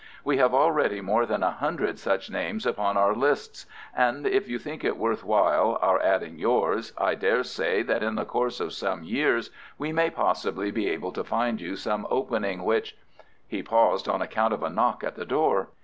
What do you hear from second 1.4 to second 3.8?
a hundred such names upon our lists,